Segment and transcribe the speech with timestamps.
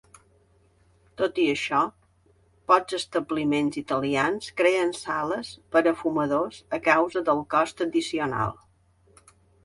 [1.21, 1.81] Tot i això,
[2.71, 8.57] pocs establiments italians creen sales per a fumadors a causa del cost addicional.